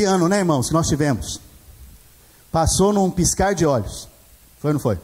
[0.00, 1.38] Que ano, né, irmãos, que nós tivemos?
[2.50, 4.08] Passou num piscar de olhos.
[4.58, 4.98] Foi ou não foi?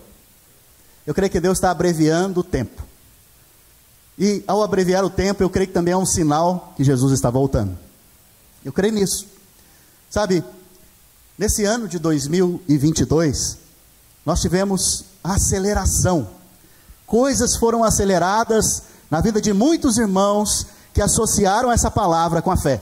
[1.06, 2.82] Eu creio que Deus está abreviando o tempo.
[4.18, 7.28] E ao abreviar o tempo, eu creio que também é um sinal que Jesus está
[7.28, 7.76] voltando.
[8.64, 9.26] Eu creio nisso.
[10.08, 10.42] Sabe,
[11.36, 13.58] nesse ano de 2022,
[14.24, 16.26] nós tivemos aceleração.
[17.06, 22.80] Coisas foram aceleradas na vida de muitos irmãos que associaram essa palavra com a fé.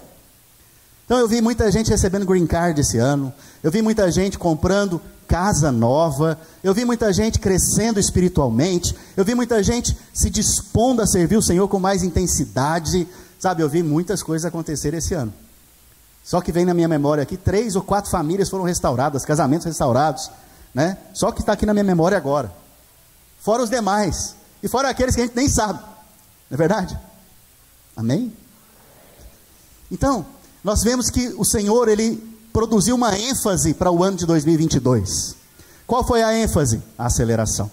[1.04, 3.32] Então eu vi muita gente recebendo green card esse ano,
[3.62, 9.34] eu vi muita gente comprando casa nova, eu vi muita gente crescendo espiritualmente, eu vi
[9.34, 13.06] muita gente se dispondo a servir o Senhor com mais intensidade,
[13.38, 13.62] sabe?
[13.62, 15.32] Eu vi muitas coisas acontecer esse ano.
[16.22, 20.30] Só que vem na minha memória aqui, três ou quatro famílias foram restauradas, casamentos restaurados,
[20.74, 20.96] né?
[21.12, 22.50] Só que está aqui na minha memória agora.
[23.40, 26.98] Fora os demais, e fora aqueles que a gente nem sabe, não é verdade?
[27.94, 28.32] Amém?
[29.90, 30.24] Então,
[30.64, 32.16] nós vemos que o Senhor, Ele
[32.50, 35.36] produziu uma ênfase para o ano de 2022.
[35.86, 36.82] Qual foi a ênfase?
[36.96, 37.70] A aceleração.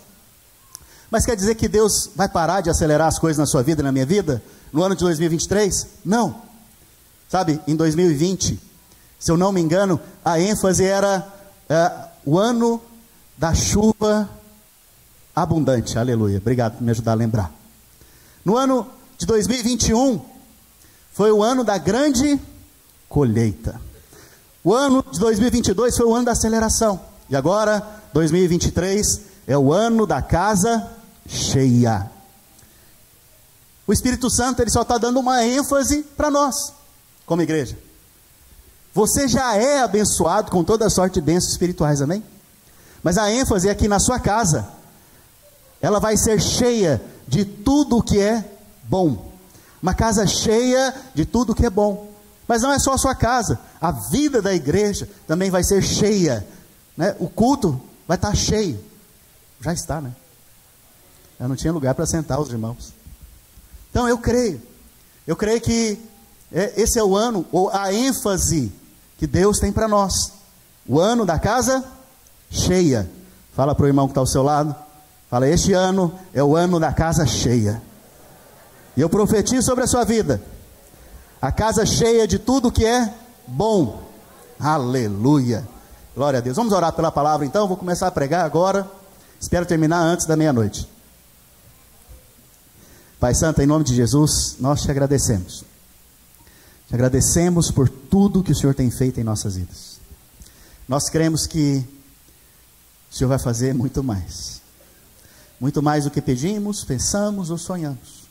[1.09, 3.83] Mas quer dizer que Deus vai parar de acelerar as coisas na sua vida e
[3.83, 5.87] na minha vida no ano de 2023?
[6.03, 6.41] Não.
[7.29, 8.59] Sabe, em 2020,
[9.17, 11.25] se eu não me engano, a ênfase era
[11.69, 11.91] é,
[12.25, 12.81] o ano
[13.37, 14.29] da chuva
[15.33, 15.97] abundante.
[15.97, 16.39] Aleluia.
[16.39, 17.53] Obrigado por me ajudar a lembrar.
[18.43, 18.85] No ano
[19.17, 20.19] de 2021,
[21.13, 22.39] foi o ano da grande
[23.11, 23.79] colheita.
[24.63, 26.99] O ano de 2022 foi o ano da aceleração.
[27.29, 30.89] E agora, 2023 é o ano da casa
[31.27, 32.09] cheia.
[33.85, 36.73] O Espírito Santo ele só está dando uma ênfase para nós,
[37.25, 37.77] como igreja.
[38.93, 42.23] Você já é abençoado com toda sorte de bênçãos espirituais, amém?
[43.03, 44.67] Mas a ênfase é que na sua casa,
[45.81, 48.45] ela vai ser cheia de tudo o que é
[48.83, 49.31] bom.
[49.81, 52.10] Uma casa cheia de tudo o que é bom.
[52.47, 56.45] Mas não é só a sua casa, a vida da igreja também vai ser cheia.
[56.97, 57.15] Né?
[57.19, 58.83] O culto vai estar cheio.
[59.61, 60.13] Já está, né?
[61.39, 62.93] Eu não tinha lugar para sentar os irmãos.
[63.89, 64.61] Então eu creio.
[65.25, 65.99] Eu creio que
[66.51, 68.71] é, esse é o ano, ou a ênfase
[69.17, 70.33] que Deus tem para nós.
[70.87, 71.83] O ano da casa
[72.49, 73.09] cheia.
[73.53, 74.75] Fala para o irmão que está ao seu lado.
[75.29, 77.81] Fala, este ano é o ano da casa cheia.
[78.97, 80.41] E eu profetizo sobre a sua vida
[81.41, 83.11] a casa cheia de tudo que é
[83.47, 84.03] bom.
[84.59, 85.67] Aleluia.
[86.15, 86.55] Glória a Deus.
[86.55, 87.67] Vamos orar pela palavra então.
[87.67, 88.89] Vou começar a pregar agora.
[89.39, 90.87] Espero terminar antes da meia-noite.
[93.19, 95.63] Pai Santo, em nome de Jesus, nós te agradecemos.
[96.87, 99.99] Te agradecemos por tudo que o Senhor tem feito em nossas vidas.
[100.87, 101.83] Nós cremos que
[103.11, 104.61] o Senhor vai fazer muito mais.
[105.59, 108.27] Muito mais do que pedimos, pensamos ou sonhamos.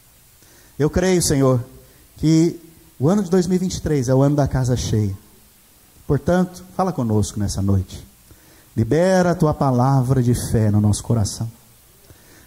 [0.79, 1.65] Eu creio, Senhor,
[2.17, 2.61] que
[3.01, 5.17] o ano de 2023 é o ano da casa cheia.
[6.07, 8.07] Portanto, fala conosco nessa noite.
[8.77, 11.51] Libera a tua palavra de fé no nosso coração.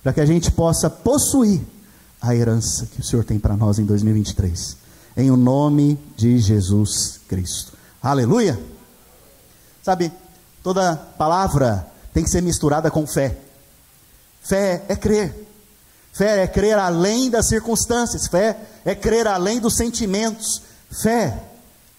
[0.03, 1.59] Para que a gente possa possuir
[2.21, 4.77] a herança que o Senhor tem para nós em 2023.
[5.17, 7.73] Em o nome de Jesus Cristo.
[8.01, 8.59] Aleluia!
[9.81, 10.11] Sabe,
[10.61, 13.39] toda palavra tem que ser misturada com fé.
[14.41, 15.47] Fé é crer.
[16.13, 20.61] Fé é crer além das circunstâncias, fé é crer além dos sentimentos.
[20.91, 21.41] Fé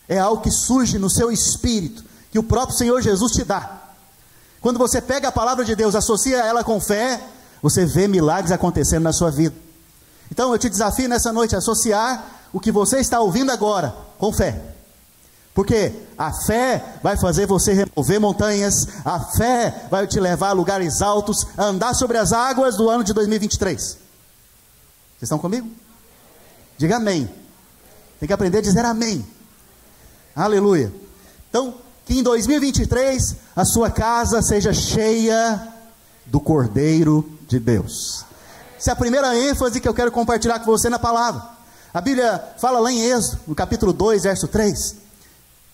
[0.09, 3.83] é algo que surge no seu espírito, que o próprio Senhor Jesus te dá.
[4.61, 7.21] Quando você pega a palavra de Deus, associa ela com fé,
[7.61, 9.55] você vê milagres acontecendo na sua vida.
[10.31, 14.33] Então eu te desafio nessa noite a associar o que você está ouvindo agora com
[14.33, 14.61] fé.
[15.53, 21.03] Porque a fé vai fazer você remover montanhas, a fé vai te levar a lugares
[21.03, 24.04] altos, a andar sobre as águas do ano de 2023.
[25.25, 25.67] Vocês estão comigo?
[26.77, 27.27] Diga amém.
[28.21, 29.27] Tem que aprender a dizer amém.
[30.37, 30.93] Aleluia.
[31.49, 35.67] Então, que em 2023 a sua casa seja cheia
[36.27, 38.27] do Cordeiro de Deus.
[38.77, 41.43] Essa é a primeira ênfase que eu quero compartilhar com você na palavra.
[41.95, 44.97] A Bíblia fala lá em Êxodo, no capítulo 2, verso 3.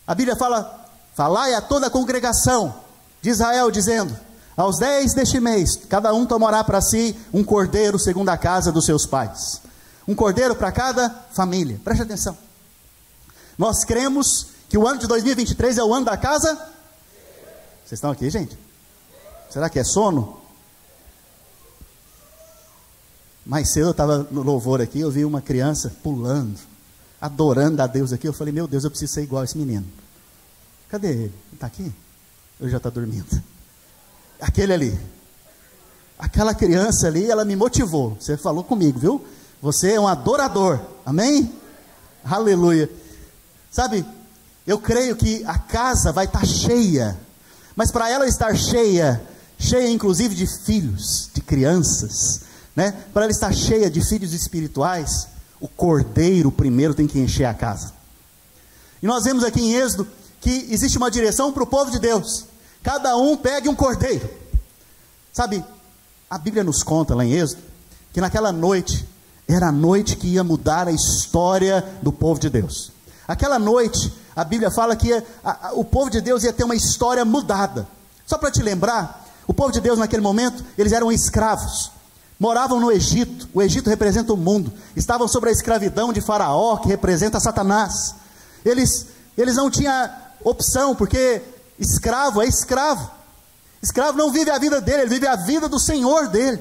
[0.06, 2.73] A Bíblia fala: Falai a toda a congregação
[3.20, 4.17] de Israel, dizendo:
[4.61, 8.85] aos dez deste mês, cada um tomará para si um cordeiro segundo a casa dos
[8.85, 9.62] seus pais.
[10.07, 11.81] Um cordeiro para cada família.
[11.83, 12.37] Preste atenção.
[13.57, 16.55] Nós cremos que o ano de 2023 é o ano da casa.
[16.55, 18.59] Vocês estão aqui, gente?
[19.49, 20.41] Será que é sono?
[23.47, 26.59] Mais cedo eu estava no louvor aqui, eu vi uma criança pulando,
[27.21, 28.29] adorando a Deus aqui.
[28.29, 29.87] Eu falei, meu Deus, eu preciso ser igual a esse menino.
[30.89, 31.35] Cadê ele?
[31.53, 31.93] Está aqui?
[32.61, 33.43] Ele já está dormindo
[34.40, 35.00] aquele ali.
[36.19, 38.16] Aquela criança ali, ela me motivou.
[38.20, 39.25] Você falou comigo, viu?
[39.62, 40.81] Você é um adorador.
[41.04, 41.52] Amém?
[42.25, 42.90] Aleluia.
[43.70, 44.04] Sabe,
[44.66, 47.19] eu creio que a casa vai estar cheia,
[47.75, 49.22] mas para ela estar cheia,
[49.58, 52.42] cheia inclusive de filhos, de crianças,
[52.75, 52.92] né?
[53.12, 55.28] Para ela estar cheia de filhos espirituais,
[55.60, 57.92] o cordeiro primeiro tem que encher a casa.
[59.02, 60.06] E nós vemos aqui em Êxodo
[60.40, 62.46] que existe uma direção para o povo de Deus.
[62.82, 64.29] Cada um pegue um cordeiro.
[65.32, 65.65] Sabe,
[66.29, 67.62] a Bíblia nos conta lá em Êxodo
[68.12, 69.06] que naquela noite
[69.49, 72.93] era a noite que ia mudar a história do povo de Deus.
[73.27, 76.75] Aquela noite, a Bíblia fala que a, a, o povo de Deus ia ter uma
[76.75, 77.87] história mudada.
[78.27, 81.91] Só para te lembrar, o povo de Deus naquele momento, eles eram escravos.
[82.38, 84.73] Moravam no Egito, o Egito representa o mundo.
[84.97, 88.15] Estavam sobre a escravidão de Faraó, que representa Satanás.
[88.65, 89.06] Eles,
[89.37, 90.11] eles não tinham
[90.43, 91.43] opção, porque
[91.81, 93.11] escravo é escravo.
[93.82, 96.61] Escravo não vive a vida dele, ele vive a vida do Senhor dele.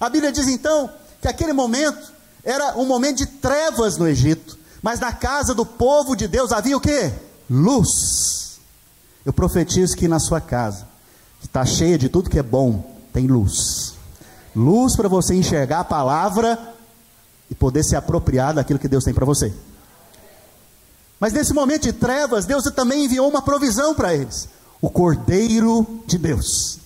[0.00, 2.10] A Bíblia diz então que aquele momento
[2.42, 6.76] era um momento de trevas no Egito, mas na casa do povo de Deus havia
[6.76, 7.12] o que?
[7.50, 8.58] Luz.
[9.26, 10.88] Eu profetizo que na sua casa,
[11.40, 13.94] que está cheia de tudo que é bom, tem luz.
[14.56, 16.58] Luz para você enxergar a palavra
[17.50, 19.52] e poder se apropriar daquilo que Deus tem para você.
[21.20, 24.48] Mas nesse momento de trevas, Deus também enviou uma provisão para eles:
[24.80, 26.78] o Cordeiro de Deus.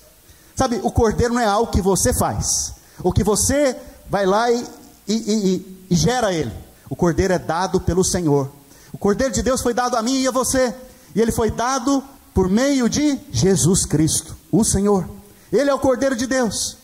[0.57, 3.77] Sabe, o Cordeiro não é algo que você faz, o que você
[4.11, 4.67] vai lá e,
[5.07, 6.53] e, e, e gera ele.
[6.91, 8.51] O Cordeiro é dado pelo Senhor.
[8.93, 10.75] O Cordeiro de Deus foi dado a mim e a você,
[11.15, 12.03] e ele foi dado
[12.33, 15.09] por meio de Jesus Cristo, o Senhor.
[15.53, 16.77] Ele é o Cordeiro de Deus.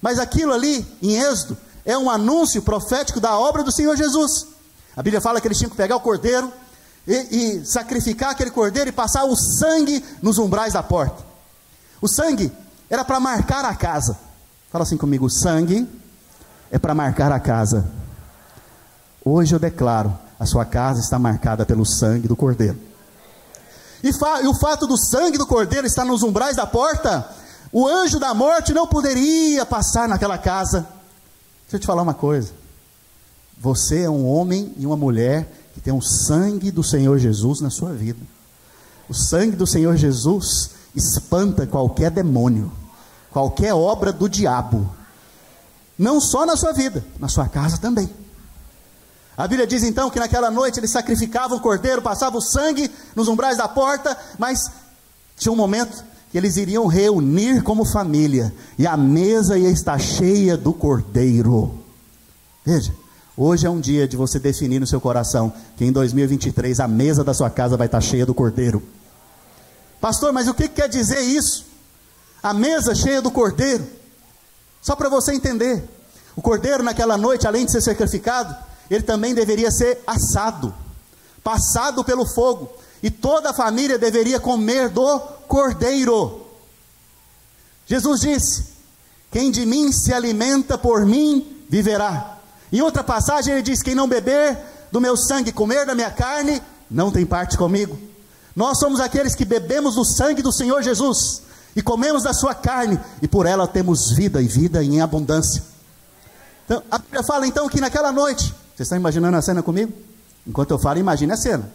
[0.00, 4.46] Mas aquilo ali, em Êxodo, é um anúncio profético da obra do Senhor Jesus.
[4.96, 6.52] A Bíblia fala que eles tinham que pegar o cordeiro,
[7.06, 7.14] e,
[7.60, 11.24] e sacrificar aquele cordeiro e passar o sangue nos umbrais da porta.
[12.00, 12.52] O sangue
[12.88, 14.18] era para marcar a casa.
[14.70, 15.88] Fala assim comigo: o sangue
[16.70, 17.90] é para marcar a casa.
[19.24, 22.78] Hoje eu declaro: a sua casa está marcada pelo sangue do cordeiro.
[24.02, 27.28] E, fa e o fato do sangue do cordeiro estar nos umbrais da porta,
[27.70, 30.86] o anjo da morte não poderia passar naquela casa.
[31.62, 32.52] Deixa eu te falar uma coisa.
[33.58, 37.70] Você é um homem e uma mulher que tem o sangue do Senhor Jesus na
[37.70, 38.20] sua vida.
[39.08, 42.70] O sangue do Senhor Jesus espanta qualquer demônio,
[43.30, 44.88] qualquer obra do diabo.
[45.98, 48.08] Não só na sua vida, na sua casa também.
[49.36, 53.28] A Bíblia diz então que naquela noite eles sacrificavam o cordeiro, passavam o sangue nos
[53.28, 54.70] umbrais da porta, mas
[55.36, 60.56] tinha um momento que eles iriam reunir como família, e a mesa ia estar cheia
[60.56, 61.74] do cordeiro.
[62.64, 62.94] Veja,
[63.42, 67.24] Hoje é um dia de você definir no seu coração que em 2023 a mesa
[67.24, 68.82] da sua casa vai estar cheia do cordeiro.
[69.98, 71.64] Pastor, mas o que quer dizer isso?
[72.42, 73.88] A mesa cheia do cordeiro.
[74.82, 75.82] Só para você entender.
[76.36, 78.54] O cordeiro naquela noite, além de ser sacrificado,
[78.90, 80.74] ele também deveria ser assado,
[81.42, 82.70] passado pelo fogo,
[83.02, 86.46] e toda a família deveria comer do cordeiro.
[87.86, 88.66] Jesus disse:
[89.30, 92.39] Quem de mim se alimenta por mim viverá.
[92.72, 94.58] Em outra passagem ele diz: Quem não beber
[94.90, 97.98] do meu sangue, comer da minha carne, não tem parte comigo.
[98.54, 101.42] Nós somos aqueles que bebemos do sangue do Senhor Jesus
[101.74, 105.62] e comemos da sua carne, e por ela temos vida e vida em abundância.
[106.64, 109.92] Então, a Bíblia fala então que naquela noite, vocês estão imaginando a cena comigo?
[110.46, 111.70] Enquanto eu falo, imagine a cena.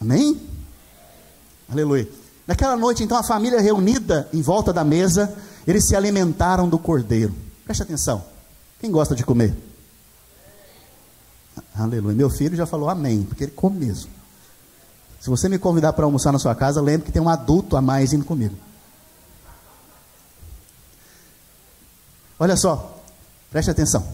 [0.00, 0.40] Amém?
[1.70, 2.08] Aleluia.
[2.46, 5.34] Naquela noite, então, a família reunida em volta da mesa,
[5.66, 7.34] eles se alimentaram do cordeiro.
[7.64, 8.24] Preste atenção.
[8.86, 9.52] Quem gosta de comer?
[11.74, 12.14] Aleluia.
[12.14, 14.08] Meu filho já falou amém, porque ele come mesmo.
[15.20, 17.82] Se você me convidar para almoçar na sua casa, lembre que tem um adulto a
[17.82, 18.54] mais indo comigo.
[22.38, 23.02] Olha só,
[23.50, 24.06] preste atenção.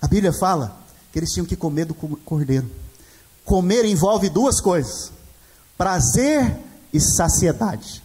[0.00, 0.74] A Bíblia fala
[1.12, 2.70] que eles tinham que comer do cordeiro.
[3.44, 5.12] Comer envolve duas coisas:
[5.76, 6.56] prazer
[6.90, 8.02] e saciedade.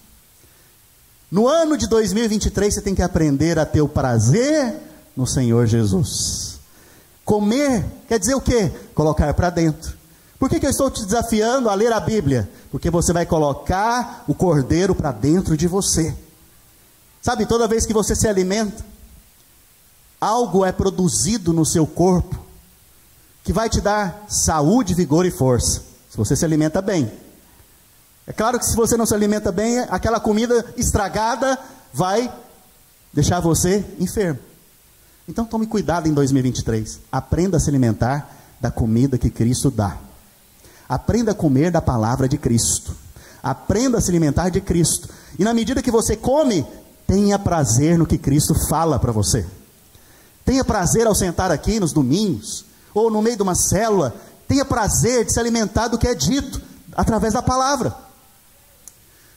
[1.31, 4.86] No ano de 2023 você tem que aprender a ter o prazer
[5.17, 6.59] no Senhor Jesus.
[7.25, 8.71] Comer quer dizer o quê?
[8.93, 9.97] Colocar para dentro.
[10.39, 12.47] Por que, que eu estou te desafiando a ler a Bíblia?
[12.69, 16.15] Porque você vai colocar o cordeiro para dentro de você.
[17.19, 18.85] Sabe, toda vez que você se alimenta,
[20.21, 22.37] algo é produzido no seu corpo
[23.43, 25.81] que vai te dar saúde, vigor e força.
[26.09, 27.11] Se você se alimenta bem.
[28.27, 31.57] É claro que se você não se alimenta bem, aquela comida estragada
[31.91, 32.31] vai
[33.11, 34.46] deixar você enfermo.
[35.27, 37.01] Então tome cuidado em 2023.
[37.11, 38.31] Aprenda a se alimentar
[38.61, 39.97] da comida que Cristo dá.
[40.87, 42.95] Aprenda a comer da palavra de Cristo.
[43.43, 45.09] Aprenda a se alimentar de Cristo.
[45.37, 46.65] E na medida que você come,
[47.05, 49.45] tenha prazer no que Cristo fala para você.
[50.45, 54.15] Tenha prazer ao sentar aqui nos domingos, ou no meio de uma célula,
[54.47, 56.61] tenha prazer de se alimentar do que é dito
[56.95, 57.93] através da palavra.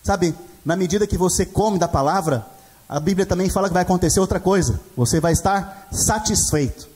[0.04, 2.47] Sabe, na medida que você come da palavra,
[2.90, 4.80] a Bíblia também fala que vai acontecer outra coisa.
[4.97, 6.88] Você vai estar satisfeito.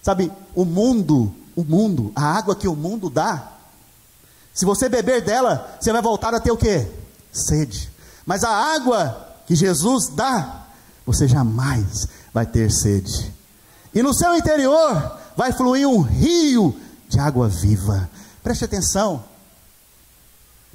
[0.00, 3.50] Sabe, o mundo, o mundo, a água que o mundo dá,
[4.54, 6.88] se você beber dela, você vai voltar a ter o quê?
[7.32, 7.90] Sede.
[8.24, 10.68] Mas a água que Jesus dá,
[11.04, 13.34] você jamais vai ter sede.
[13.92, 18.08] E no seu interior vai fluir um rio de água viva.
[18.40, 19.24] Preste atenção.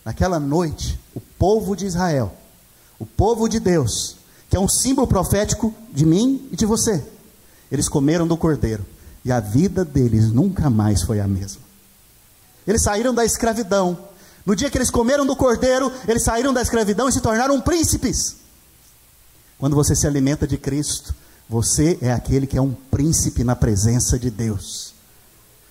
[0.04, 2.34] Naquela noite, o povo de Israel,
[3.00, 4.18] o povo de Deus,
[4.54, 7.04] que é um símbolo profético de mim e de você,
[7.72, 8.86] eles comeram do cordeiro
[9.26, 11.64] e a vida deles nunca mais foi a mesma.
[12.68, 13.98] Eles saíram da escravidão.
[14.46, 18.36] No dia que eles comeram do cordeiro, eles saíram da escravidão e se tornaram príncipes.
[19.58, 21.16] Quando você se alimenta de Cristo,
[21.50, 24.94] você é aquele que é um príncipe na presença de Deus.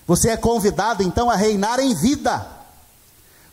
[0.05, 2.45] Você é convidado então a reinar em vida.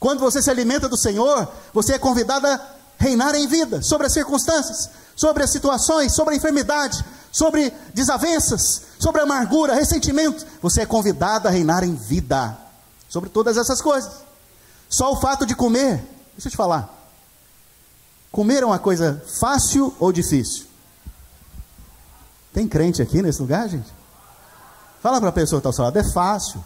[0.00, 2.60] Quando você se alimenta do Senhor, você é convidado a
[2.98, 9.20] reinar em vida, sobre as circunstâncias, sobre as situações, sobre a enfermidade, sobre desavenças, sobre
[9.20, 10.46] amargura, ressentimento.
[10.62, 12.56] Você é convidado a reinar em vida,
[13.06, 14.10] sobre todas essas coisas.
[14.88, 15.96] Só o fato de comer,
[16.32, 16.88] deixa eu te falar.
[18.32, 20.64] Comer é uma coisa fácil ou difícil?
[22.54, 23.92] Tem crente aqui nesse lugar, gente?
[25.02, 26.64] Fala para a pessoa que está ao seu lado, é fácil.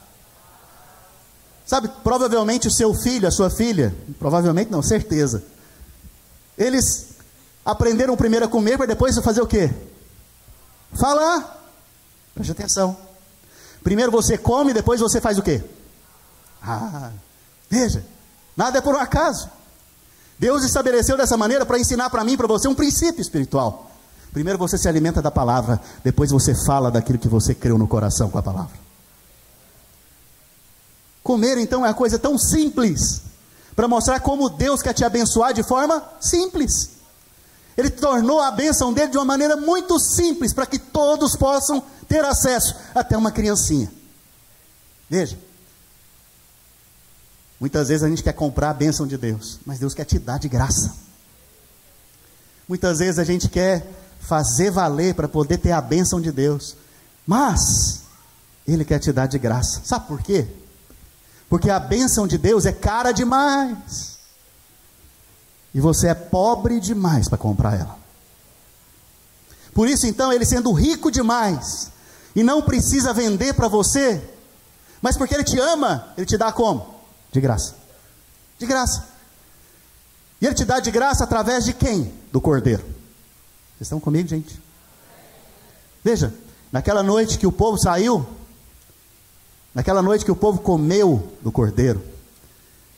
[1.66, 5.42] Sabe, provavelmente o seu filho, a sua filha, provavelmente não, certeza.
[6.56, 7.13] Eles
[7.64, 9.72] aprenderam primeiro a comer para depois fazer o quê?
[10.92, 11.62] Falar.
[12.34, 12.96] Preste atenção.
[13.82, 15.62] Primeiro você come, depois você faz o quê?
[16.62, 17.10] Ah,
[17.68, 18.04] veja,
[18.56, 19.50] nada é por um acaso.
[20.38, 23.90] Deus estabeleceu dessa maneira para ensinar para mim para você um princípio espiritual.
[24.32, 28.28] Primeiro você se alimenta da palavra, depois você fala daquilo que você creu no coração
[28.30, 28.76] com a palavra.
[31.22, 33.22] Comer então é uma coisa tão simples,
[33.76, 36.90] para mostrar como Deus quer te abençoar de forma simples.
[37.76, 42.24] Ele tornou a bênção dele de uma maneira muito simples, para que todos possam ter
[42.24, 43.90] acesso, até uma criancinha.
[45.10, 45.38] Veja,
[47.58, 50.38] muitas vezes a gente quer comprar a bênção de Deus, mas Deus quer te dar
[50.38, 50.94] de graça.
[52.68, 53.86] Muitas vezes a gente quer
[54.20, 56.76] fazer valer para poder ter a bênção de Deus,
[57.26, 58.02] mas
[58.66, 59.82] Ele quer te dar de graça.
[59.84, 60.46] Sabe por quê?
[61.48, 64.13] Porque a bênção de Deus é cara demais.
[65.74, 67.98] E você é pobre demais para comprar ela.
[69.74, 71.90] Por isso, então, ele sendo rico demais,
[72.34, 74.22] e não precisa vender para você,
[75.02, 76.94] mas porque ele te ama, ele te dá como?
[77.32, 77.74] De graça.
[78.58, 79.08] De graça.
[80.40, 82.14] E ele te dá de graça através de quem?
[82.32, 82.82] Do cordeiro.
[82.82, 84.62] Vocês estão comigo, gente?
[86.04, 86.32] Veja,
[86.70, 88.24] naquela noite que o povo saiu,
[89.74, 92.00] Naquela noite que o povo comeu do cordeiro,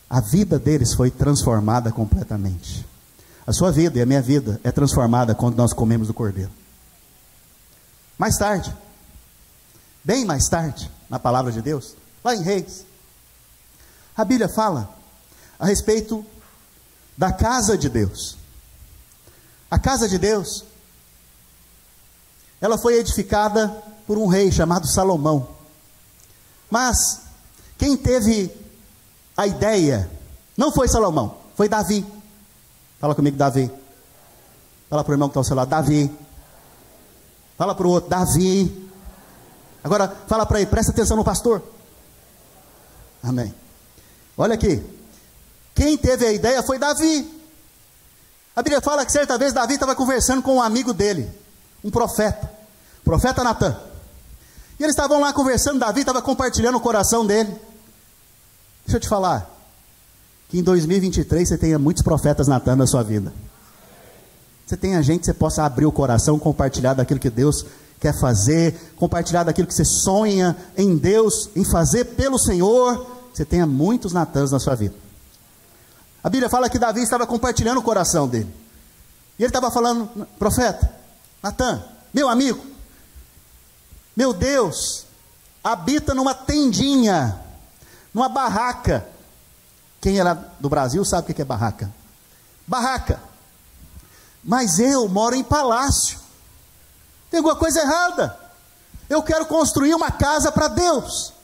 [0.09, 2.87] a vida deles foi transformada completamente.
[3.47, 6.51] A sua vida e a minha vida é transformada quando nós comemos do cordeiro.
[8.19, 8.75] Mais tarde,
[10.03, 12.85] bem mais tarde, na palavra de Deus, lá em Reis,
[14.17, 14.97] a Bíblia fala
[15.59, 16.25] a respeito
[17.17, 18.37] da casa de Deus.
[19.71, 20.65] A casa de Deus,
[22.61, 23.69] ela foi edificada
[24.07, 25.49] por um rei chamado Salomão.
[26.71, 27.21] Mas
[27.77, 28.51] quem teve
[29.37, 30.11] a ideia
[30.57, 32.05] não foi Salomão, foi Davi.
[32.99, 33.71] Fala comigo, Davi.
[34.89, 36.11] Fala para o irmão que está ao seu lado, Davi.
[37.59, 38.91] Fala para o outro, Davi.
[39.85, 41.63] Agora, fala para ele, presta atenção no pastor.
[43.23, 43.55] Amém.
[44.37, 44.83] Olha aqui.
[45.75, 47.35] Quem teve a ideia foi Davi.
[48.55, 51.31] A Bíblia fala que certa vez Davi estava conversando com um amigo dele,
[51.85, 52.51] um profeta,
[53.05, 53.79] profeta Natan.
[54.79, 57.55] E eles estavam lá conversando, Davi estava compartilhando o coração dele.
[58.87, 59.51] Deixa eu te falar,
[60.49, 63.33] que em 2023 você tenha muitos profetas Natan na sua vida.
[64.65, 67.67] Você tenha gente que você possa abrir o coração, compartilhar daquilo que Deus
[67.99, 73.07] quer fazer, compartilhar daquilo que você sonha em Deus, em fazer pelo Senhor.
[73.35, 74.95] Você tenha muitos Natãs na sua vida.
[76.23, 78.53] A Bíblia fala que Davi estava compartilhando o coração dele.
[79.39, 80.95] E ele estava falando, profeta,
[81.43, 81.83] Natan,
[82.15, 82.65] meu amigo,
[84.17, 85.07] meu Deus,
[85.63, 87.46] habita numa tendinha,
[88.17, 89.07] numa barraca.
[90.01, 91.93] Quem era do Brasil sabe o que é barraca.
[92.67, 93.21] Barraca.
[94.43, 96.19] Mas eu moro em palácio.
[97.31, 98.41] Tem alguma coisa errada.
[99.07, 101.35] Eu quero construir uma casa para Deus.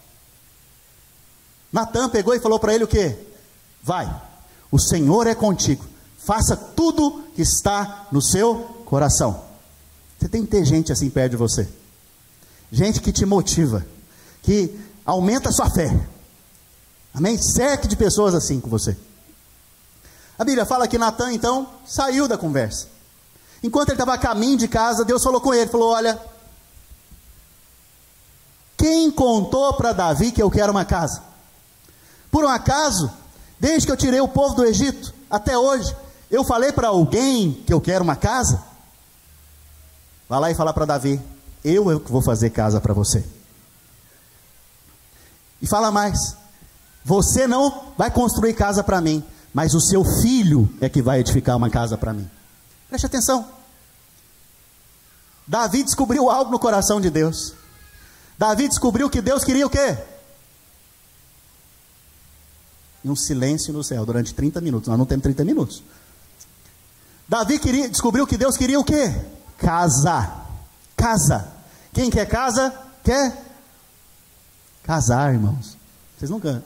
[1.70, 3.16] Natan pegou e falou para ele o que?
[3.82, 4.10] Vai,
[4.70, 5.84] o Senhor é contigo.
[6.18, 9.44] Faça tudo que está no seu coração.
[10.18, 11.68] Você tem que ter gente assim perto de você
[12.72, 13.84] gente que te motiva,
[14.42, 14.74] que
[15.04, 15.94] aumenta a sua fé,
[17.14, 17.36] Amém?
[17.36, 18.96] Cerque de pessoas assim com você.
[20.38, 22.88] A Bíblia fala que Natan então saiu da conversa.
[23.62, 26.20] Enquanto ele estava a caminho de casa, Deus falou com ele, falou: "Olha,
[28.76, 31.22] quem contou para Davi que eu quero uma casa?
[32.30, 33.12] Por um acaso,
[33.60, 35.94] desde que eu tirei o povo do Egito até hoje,
[36.30, 38.62] eu falei para alguém que eu quero uma casa?
[40.28, 41.20] Vá lá e fala para Davi:
[41.62, 43.24] eu vou fazer casa para você.
[45.60, 46.36] E fala mais:
[47.04, 51.56] você não vai construir casa para mim, mas o seu filho é que vai edificar
[51.56, 52.28] uma casa para mim.
[52.88, 53.48] Preste atenção.
[55.46, 57.54] Davi descobriu algo no coração de Deus.
[58.38, 59.98] Davi descobriu que Deus queria o quê?
[63.04, 64.88] E um silêncio no céu durante 30 minutos.
[64.88, 65.82] Nós não temos 30 minutos.
[67.28, 69.12] Davi queria, descobriu que Deus queria o quê?
[69.58, 70.42] Casa.
[70.96, 71.52] Casa.
[71.92, 72.72] Quem quer casa?
[73.02, 73.36] Quer
[74.84, 75.76] casar, irmãos.
[76.16, 76.62] Vocês nunca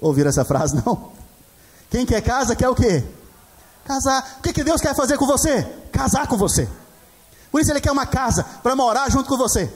[0.00, 1.12] ouviram essa frase, não?
[1.90, 3.04] Quem quer casa quer o quê?
[3.84, 4.36] Casar.
[4.38, 5.62] O que, que Deus quer fazer com você?
[5.92, 6.68] Casar com você.
[7.50, 9.72] Por isso ele quer uma casa para morar junto com você.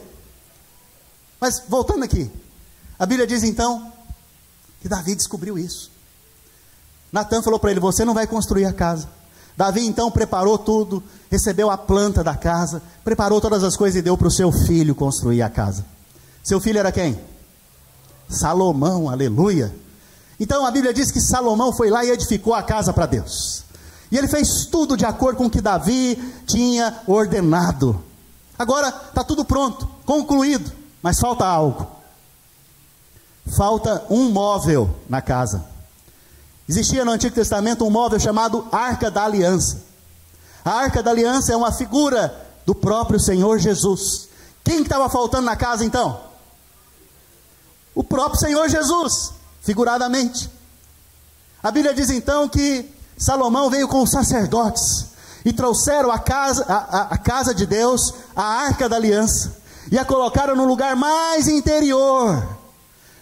[1.41, 2.31] Mas voltando aqui,
[2.99, 3.93] a Bíblia diz então
[4.81, 5.91] que Davi descobriu isso.
[7.13, 9.09] Natan falou para ele: Você não vai construir a casa.
[9.57, 14.17] Davi então preparou tudo, recebeu a planta da casa, preparou todas as coisas e deu
[14.17, 15.85] para o seu filho construir a casa.
[16.43, 17.21] Seu filho era quem?
[18.29, 19.75] Salomão, aleluia.
[20.41, 23.63] Então a Bíblia diz que Salomão foi lá e edificou a casa para Deus.
[24.11, 26.17] E ele fez tudo de acordo com o que Davi
[26.47, 28.03] tinha ordenado.
[28.59, 31.87] Agora está tudo pronto, concluído, mas falta algo.
[33.55, 35.65] Falta um móvel na casa.
[36.67, 39.83] Existia no Antigo Testamento um móvel chamado Arca da Aliança.
[40.65, 44.29] A Arca da Aliança é uma figura do próprio Senhor Jesus.
[44.65, 46.21] Quem estava faltando na casa então?
[47.95, 50.51] O próprio Senhor Jesus, figuradamente.
[51.63, 55.07] A Bíblia diz então que Salomão veio com os sacerdotes
[55.45, 59.57] e trouxeram a casa, a, a, casa de Deus, a arca da aliança,
[59.91, 62.47] e a colocaram no lugar mais interior,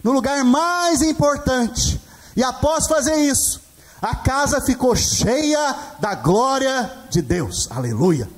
[0.03, 2.01] no lugar mais importante,
[2.37, 3.61] e após fazer isso,
[4.01, 7.69] a casa ficou cheia da glória de Deus.
[7.71, 8.29] Aleluia.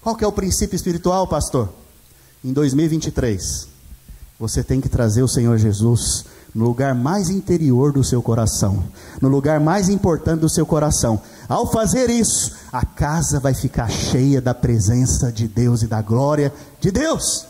[0.00, 1.68] Qual que é o princípio espiritual, pastor?
[2.42, 3.68] Em 2023,
[4.38, 6.24] você tem que trazer o Senhor Jesus
[6.54, 8.84] no lugar mais interior do seu coração,
[9.20, 11.20] no lugar mais importante do seu coração.
[11.48, 16.52] Ao fazer isso, a casa vai ficar cheia da presença de Deus e da glória
[16.80, 17.46] de Deus.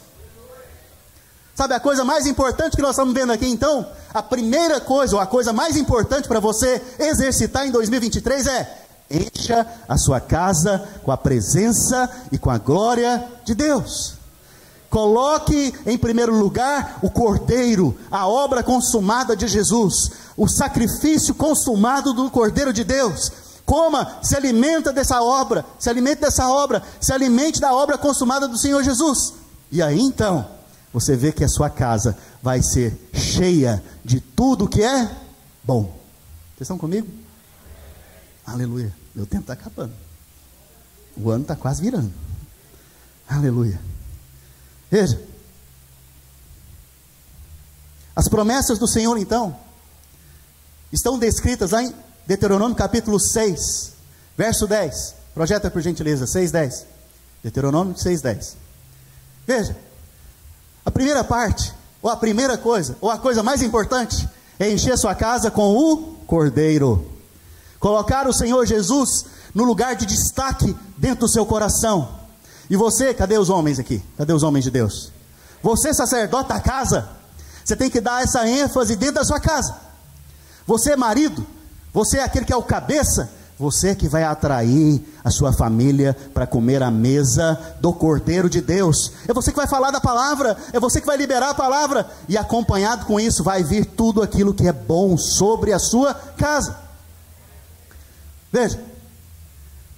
[1.55, 3.87] Sabe a coisa mais importante que nós estamos vendo aqui então?
[4.14, 9.66] A primeira coisa, ou a coisa mais importante para você exercitar em 2023 é: encha
[9.88, 14.17] a sua casa com a presença e com a glória de Deus.
[14.90, 22.31] Coloque em primeiro lugar o cordeiro, a obra consumada de Jesus, o sacrifício consumado do
[22.31, 23.31] cordeiro de Deus.
[23.66, 28.57] Coma, se alimenta dessa obra, se alimente dessa obra, se alimente da obra consumada do
[28.57, 29.35] Senhor Jesus.
[29.70, 30.48] E aí então,
[30.90, 35.11] você vê que a sua casa vai ser cheia de tudo que é
[35.62, 35.83] bom.
[36.55, 37.07] Vocês estão comigo?
[38.46, 38.94] Aleluia.
[39.14, 39.92] Meu tempo está acabando.
[41.14, 42.11] O ano está quase virando.
[43.29, 43.79] Aleluia.
[44.90, 45.20] Veja.
[48.14, 49.57] As promessas do Senhor, então,
[50.92, 51.94] estão descritas lá em
[52.27, 53.92] Deuteronômio capítulo 6,
[54.37, 55.14] verso 10.
[55.35, 56.87] Projeta por gentileza, 6, 10.
[57.42, 58.57] Deuteronômio 6, 10.
[59.46, 59.77] Veja.
[60.85, 61.72] A primeira parte,
[62.03, 66.14] ou a primeira coisa, ou a coisa mais importante, é encher sua casa com o
[66.27, 67.07] cordeiro.
[67.79, 72.17] Colocar o Senhor Jesus no lugar de destaque dentro do seu coração.
[72.70, 74.02] E você, cadê os homens aqui?
[74.16, 75.11] Cadê os homens de Deus?
[75.62, 77.09] Você, sacerdote da casa,
[77.64, 79.74] você tem que dar essa ênfase dentro da sua casa.
[80.66, 81.46] Você, marido,
[81.92, 86.46] você é aquele que é o cabeça, você que vai atrair a sua família para
[86.46, 89.12] comer a mesa do Cordeiro de Deus.
[89.26, 92.37] É você que vai falar da palavra, é você que vai liberar a palavra, e
[92.37, 96.76] acompanhado com isso vai vir tudo aquilo que é bom sobre a sua casa.
[98.52, 98.78] Veja,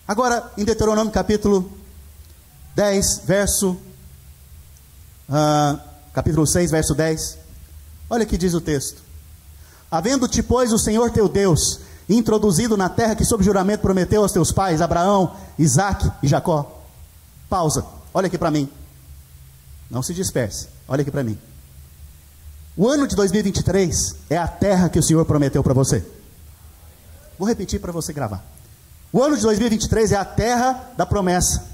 [0.09, 1.80] agora em Deuteronômio capítulo
[2.75, 3.77] 10, verso.
[5.29, 5.79] Uh,
[6.13, 7.39] capítulo 6, verso 10.
[8.09, 9.03] Olha que diz o texto.
[9.91, 14.51] Havendo-te, pois, o Senhor teu Deus introduzido na terra que sob juramento prometeu aos teus
[14.51, 16.83] pais, Abraão, Isaac e Jacó.
[17.49, 18.69] Pausa, olha aqui para mim.
[19.91, 21.39] Não se disperse, olha aqui para mim.
[22.77, 26.05] O ano de 2023 é a terra que o Senhor prometeu para você.
[27.39, 28.45] Vou repetir para você gravar.
[29.13, 31.65] O ano de 2023 é a terra da promessa.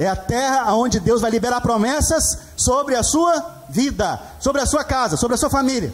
[0.00, 4.82] É a terra onde Deus vai liberar promessas sobre a sua vida, sobre a sua
[4.82, 5.92] casa, sobre a sua família.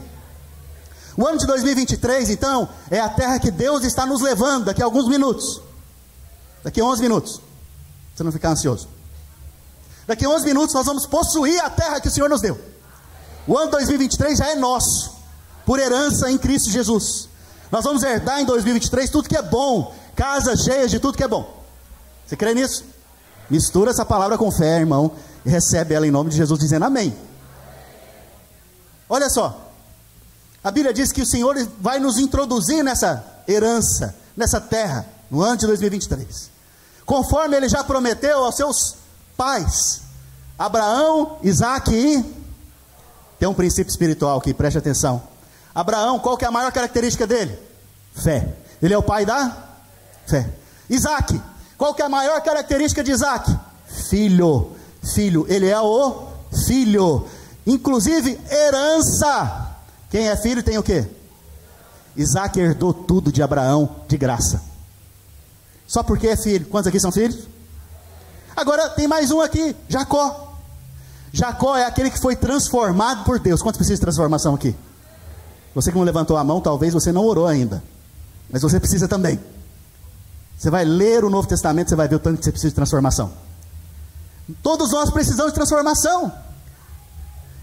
[1.17, 4.85] O ano de 2023, então, é a terra que Deus está nos levando daqui a
[4.85, 5.61] alguns minutos.
[6.63, 7.41] Daqui a 11 minutos.
[8.15, 8.87] Você não ficar ansioso.
[10.07, 12.57] Daqui a 11 minutos nós vamos possuir a terra que o Senhor nos deu.
[13.45, 15.17] O ano 2023 já é nosso,
[15.65, 17.29] por herança em Cristo Jesus.
[17.73, 21.29] Nós vamos herdar em 2023 tudo que é bom, casas cheias de tudo que é
[21.29, 21.61] bom.
[22.25, 22.95] Você crê nisso?
[23.49, 25.13] Mistura essa palavra com fé, irmão,
[25.45, 27.17] e recebe ela em nome de Jesus, dizendo amém.
[29.09, 29.71] Olha só,
[30.63, 35.57] a Bíblia diz que o Senhor vai nos introduzir nessa herança, nessa terra, no ano
[35.57, 36.51] de 2023,
[37.05, 38.97] conforme Ele já prometeu aos seus
[39.37, 40.03] pais,
[40.59, 42.47] Abraão, Isaac e.
[43.39, 45.23] Tem um princípio espiritual aqui, preste atenção.
[45.75, 47.59] Abraão, qual que é a maior característica dele?
[48.15, 48.55] Fé.
[48.83, 49.55] Ele é o pai da
[50.27, 50.49] fé.
[50.89, 51.41] Isaac,
[51.79, 53.55] qual que é a maior característica de Isaac?
[54.09, 54.73] Filho.
[55.15, 56.27] Filho, ele é o
[56.67, 57.27] filho.
[57.67, 59.69] Inclusive, herança.
[60.11, 61.07] Quem é filho tem o quê?
[62.17, 64.63] Isaac herdou tudo de Abraão de graça.
[65.87, 66.67] Só porque é filho.
[66.67, 67.47] Quantos aqui são filhos?
[68.57, 70.55] Agora tem mais um aqui, Jacó.
[71.33, 73.61] Jacó é aquele que foi transformado por Deus.
[73.61, 74.75] Quantos precisam de transformação aqui?
[75.75, 77.83] Você que não levantou a mão, talvez você não orou ainda.
[78.51, 79.39] Mas você precisa também.
[80.57, 82.77] Você vai ler o Novo Testamento, você vai ver o tanto que você precisa de
[82.77, 83.33] transformação.
[84.63, 86.33] Todos nós precisamos de transformação.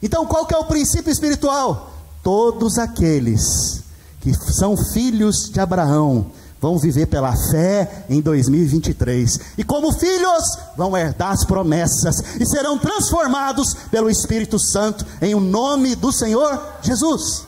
[0.02, 1.92] Então, qual que é o princípio espiritual?
[2.22, 3.82] Todos aqueles
[4.20, 9.40] que são filhos de Abraão vão viver pela fé em 2023.
[9.58, 15.42] E como filhos, vão herdar as promessas e serão transformados pelo Espírito Santo em o
[15.42, 17.46] nome do Senhor Jesus.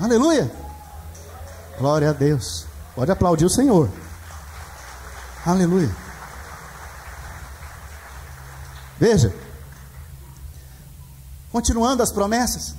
[0.00, 0.50] Aleluia.
[1.78, 2.66] Glória a Deus.
[2.96, 3.88] Pode aplaudir o Senhor.
[5.44, 5.90] Aleluia.
[8.98, 9.34] Veja.
[11.50, 12.74] Continuando as promessas.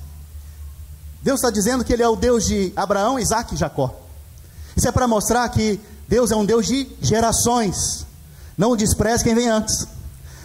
[1.21, 3.93] Deus está dizendo que Ele é o Deus de Abraão, Isaac e Jacó.
[4.75, 8.05] Isso é para mostrar que Deus é um Deus de gerações.
[8.57, 9.87] Não despreze quem vem antes.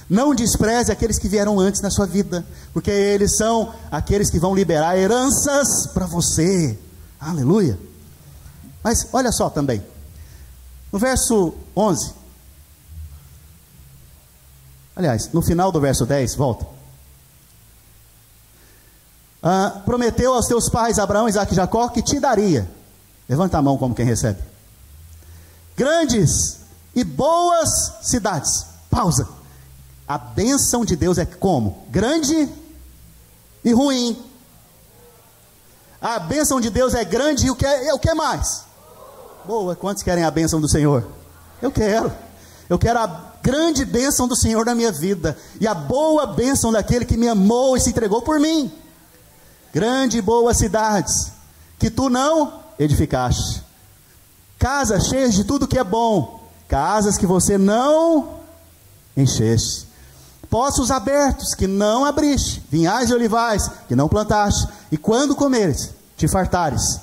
[0.09, 4.55] Não despreze aqueles que vieram antes na sua vida, porque eles são aqueles que vão
[4.55, 6.79] liberar heranças para você.
[7.21, 7.79] Aleluia.
[8.83, 9.83] Mas olha só também.
[10.93, 12.15] No verso 11.
[14.97, 16.67] Aliás, no final do verso 10, volta.
[19.43, 22.69] Ah, prometeu aos teus pais Abraão, Isaac e Jacó que te daria
[23.29, 24.41] Levanta a mão como quem recebe.
[25.77, 26.61] Grandes
[26.95, 27.69] e boas
[28.03, 28.67] cidades.
[28.91, 29.29] Pausa.
[30.07, 31.87] A bênção de Deus é como?
[31.91, 32.49] Grande
[33.63, 34.25] e ruim.
[36.01, 38.65] A bênção de Deus é grande e o que, é, o que mais?
[39.49, 39.75] Boa.
[39.75, 41.09] Quantos querem a bênção do Senhor?
[41.63, 42.13] Eu quero.
[42.69, 45.39] Eu quero a grande bênção do Senhor na minha vida.
[45.59, 48.71] E a boa bênção daquele que me amou e se entregou por mim.
[49.73, 51.33] Grande e boas cidades.
[51.79, 53.63] Que tu não edificaste.
[54.59, 58.41] Casas cheias de tudo que é bom, casas que você não
[59.17, 59.89] encheste.
[60.51, 66.27] Poços abertos que não abriste, vinhais e olivais que não plantaste, e quando comeres, te
[66.27, 67.01] fartares,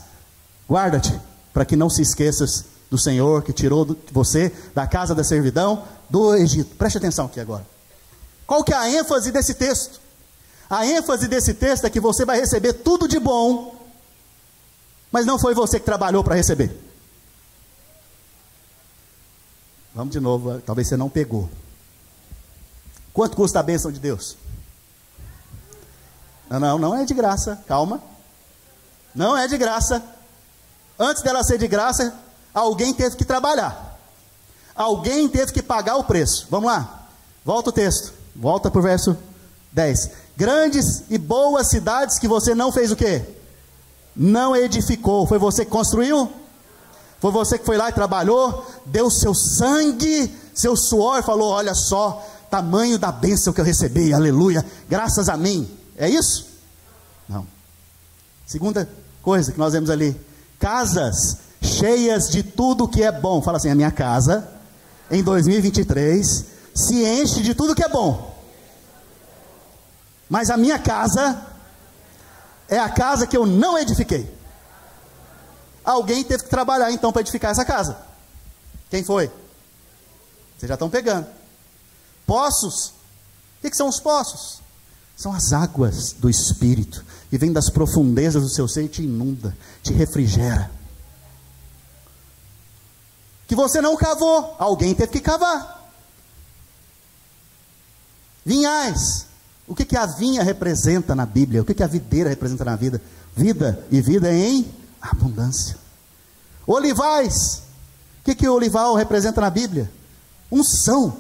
[0.70, 1.18] guarda-te,
[1.56, 6.36] para que não se esqueças do Senhor que tirou você da casa da servidão do
[6.36, 6.76] Egito.
[6.76, 7.66] Preste atenção aqui agora.
[8.46, 10.00] Qual que é a ênfase desse texto?
[10.70, 13.76] A ênfase desse texto é que você vai receber tudo de bom
[15.16, 16.78] mas não foi você que trabalhou para receber.
[19.94, 21.50] Vamos de novo, talvez você não pegou.
[23.14, 24.36] Quanto custa a bênção de Deus?
[26.50, 28.04] Não, não, não é de graça, calma.
[29.16, 30.04] Não é de graça.
[30.98, 32.14] Antes dela ser de graça,
[32.54, 33.98] alguém teve que trabalhar.
[34.76, 36.48] Alguém teve que pagar o preço.
[36.50, 37.08] Vamos lá.
[37.44, 38.14] Volta o texto.
[38.36, 39.18] Volta para o verso
[39.72, 40.12] 10.
[40.36, 43.24] Grandes e boas cidades que você não fez o quê?
[44.16, 45.28] não edificou.
[45.28, 46.32] Foi você que construiu?
[47.20, 52.26] Foi você que foi lá e trabalhou, deu seu sangue, seu suor, falou: Olha só,
[52.50, 55.70] tamanho da bênção que eu recebi, aleluia, graças a mim.
[55.98, 56.48] É isso?
[57.28, 57.46] Não.
[58.46, 58.88] Segunda
[59.22, 60.16] coisa que nós vemos ali:
[60.60, 63.42] casas cheias de tudo que é bom.
[63.42, 64.48] Fala assim: a minha casa,
[65.10, 68.34] em 2023, se enche de tudo que é bom.
[70.30, 71.46] Mas a minha casa
[72.68, 74.34] é a casa que eu não edifiquei.
[75.84, 77.98] Alguém teve que trabalhar então para edificar essa casa.
[78.90, 79.28] Quem foi?
[80.58, 81.28] Vocês já estão pegando.
[82.26, 82.88] Poços.
[82.88, 84.62] O que, são os poços?
[85.16, 89.54] São as águas do Espírito que vêm das profundezas do seu ser e te inunda,
[89.84, 90.72] te refrigera.
[93.46, 95.92] Que você não cavou, alguém teve que cavar.
[98.46, 99.26] Vinhais,
[99.68, 101.62] o que, que a vinha representa na Bíblia?
[101.62, 103.02] O que, que a videira representa na vida?
[103.36, 105.76] vida e vida em abundância.
[106.66, 107.64] Olivais,
[108.22, 109.92] o que, que o olival representa na Bíblia?
[110.50, 111.18] Unção,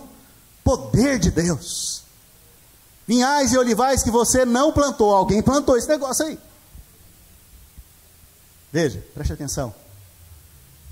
[0.63, 1.94] poder de Deus.
[3.07, 6.39] Vinhais e olivais que você não plantou, alguém plantou esse negócio aí.
[8.71, 9.73] Veja, preste atenção.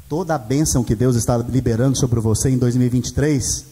[0.07, 3.65] Toda a bênção que Deus está liberando sobre você em 2023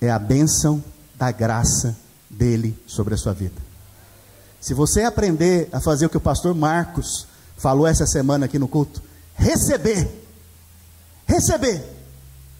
[0.00, 0.82] é a bênção
[1.14, 1.96] da graça
[2.28, 3.60] dele sobre a sua vida.
[4.60, 8.68] Se você aprender a fazer o que o pastor Marcos falou essa semana aqui no
[8.68, 9.00] culto,
[9.34, 10.08] receber,
[11.26, 11.82] receber,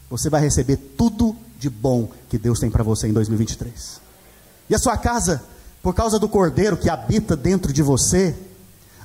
[0.09, 4.08] você vai receber tudo de bom que Deus tem para você em 2023.
[4.69, 5.41] E a sua casa,
[5.81, 8.35] por causa do cordeiro que habita dentro de você,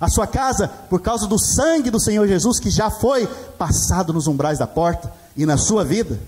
[0.00, 3.26] a sua casa, por causa do sangue do Senhor Jesus que já foi
[3.58, 6.18] passado nos umbrais da porta e na sua vida,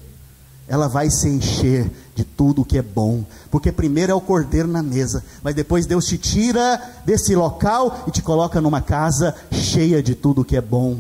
[0.69, 4.67] ela vai se encher de tudo o que é bom, porque primeiro é o cordeiro
[4.67, 10.03] na mesa, mas depois Deus te tira desse local e te coloca numa casa cheia
[10.03, 10.99] de tudo o que é bom.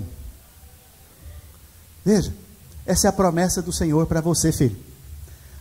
[2.05, 2.33] Veja,
[2.85, 4.77] essa é a promessa do Senhor para você, filho.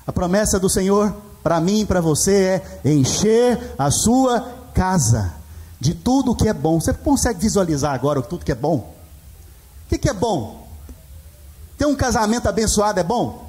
[0.06, 5.32] A promessa do Senhor para mim e para você é encher a sua casa
[5.80, 6.82] de tudo que é bom.
[6.82, 8.78] Você consegue visualizar agora tudo que é bom?
[8.78, 10.68] O que, que é bom?
[11.78, 13.48] Ter um casamento abençoado é bom?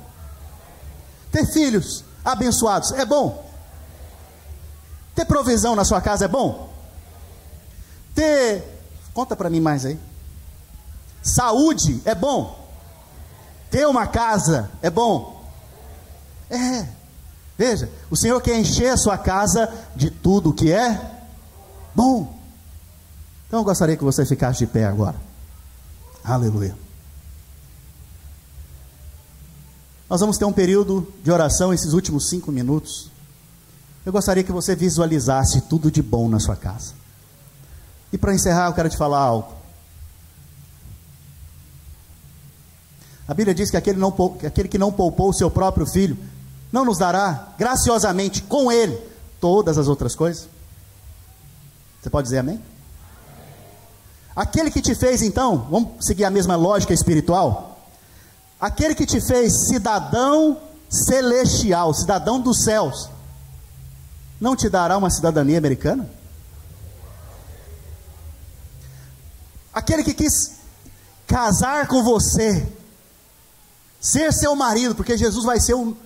[1.33, 3.43] Ter filhos abençoados é bom.
[5.15, 6.69] Ter provisão na sua casa é bom.
[8.15, 8.63] Ter,
[9.15, 9.99] conta para mim mais aí.
[11.23, 12.63] Saúde é bom.
[13.71, 15.43] Ter uma casa é bom.
[16.51, 16.96] É.
[17.59, 21.23] Veja, o Senhor quer encher a sua casa de tudo que é
[21.95, 22.39] bom.
[23.47, 25.17] Então eu gostaria que você ficasse de pé agora.
[26.23, 26.77] Aleluia.
[30.09, 33.11] Nós vamos ter um período de oração esses últimos cinco minutos.
[34.05, 36.95] Eu gostaria que você visualizasse tudo de bom na sua casa.
[38.13, 39.53] E para encerrar, eu quero te falar algo.
[43.27, 46.17] A Bíblia diz que aquele, não, que aquele que não poupou o seu próprio filho,
[46.77, 49.01] não nos dará graciosamente com ele
[49.41, 50.47] todas as outras coisas?
[52.03, 52.63] Você pode dizer amém?
[54.35, 57.81] Aquele que te fez, então, vamos seguir a mesma lógica espiritual?
[58.61, 60.61] Aquele que te fez cidadão
[60.91, 63.09] celestial, cidadão dos céus,
[64.39, 66.07] não te dará uma cidadania americana?
[69.73, 70.57] Aquele que quis
[71.27, 72.71] casar com você,
[73.99, 75.97] ser seu marido, porque Jesus vai ser um,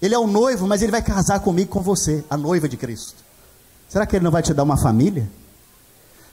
[0.00, 3.22] ele é o noivo, mas ele vai casar comigo com você, a noiva de Cristo.
[3.88, 5.30] Será que ele não vai te dar uma família?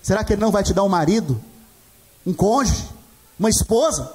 [0.02, 1.42] Será que ele não vai te dar um marido,
[2.26, 2.88] um cônjuge,
[3.38, 4.14] uma esposa?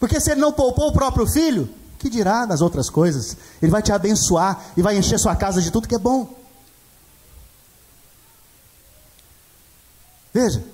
[0.00, 3.36] Porque se ele não poupou o próprio filho, que dirá das outras coisas?
[3.62, 6.34] Ele vai te abençoar e vai encher sua casa de tudo que é bom.
[10.32, 10.64] Veja,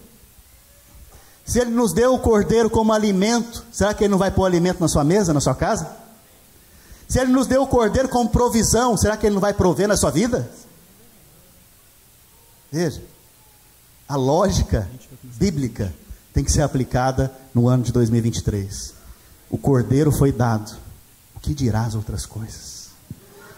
[1.44, 4.80] se ele nos deu o cordeiro como alimento, será que ele não vai pôr alimento
[4.80, 5.90] na sua mesa, na sua casa?
[7.10, 9.98] Se ele nos deu o cordeiro como provisão, será que ele não vai prover na
[9.98, 10.50] sua vida?
[12.72, 13.02] Veja,
[14.08, 14.88] a lógica
[15.22, 15.92] bíblica
[16.32, 19.00] tem que ser aplicada no ano de 2023
[19.50, 20.76] o cordeiro foi dado,
[21.34, 22.90] o que dirá as outras coisas?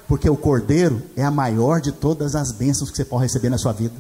[0.09, 3.59] Porque o cordeiro é a maior de todas as bênçãos que você pode receber na
[3.59, 3.95] sua vida.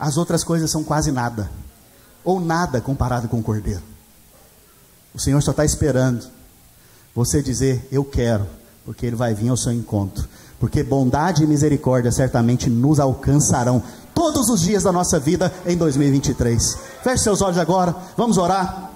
[0.00, 1.50] As outras coisas são quase nada,
[2.24, 3.82] ou nada comparado com o cordeiro.
[5.14, 6.26] O Senhor só está esperando
[7.16, 8.46] você dizer: Eu quero,
[8.84, 10.28] porque Ele vai vir ao seu encontro.
[10.60, 13.82] Porque bondade e misericórdia certamente nos alcançarão
[14.14, 16.78] todos os dias da nossa vida em 2023.
[17.02, 18.90] Feche seus olhos agora, vamos orar.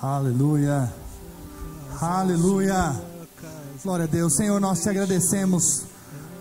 [0.00, 0.92] Aleluia.
[2.00, 2.94] Aleluia.
[3.82, 4.34] Glória a Deus.
[4.34, 5.82] Senhor, nós te agradecemos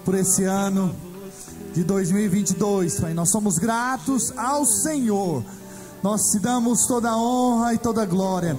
[0.03, 0.93] por esse ano
[1.73, 3.13] de 2022, Pai.
[3.13, 5.43] Nós somos gratos ao Senhor.
[6.01, 8.57] Nós te damos toda a honra e toda a glória.